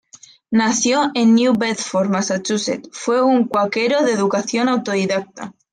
Nacido 0.49 1.11
en 1.13 1.35
New 1.35 1.53
Bedford, 1.55 2.09
Massachusetts, 2.09 2.89
fue 2.91 3.21
un 3.21 3.47
cuáquero, 3.47 4.01
de 4.01 4.13
educación 4.13 4.67
autodidacta. 4.67 5.53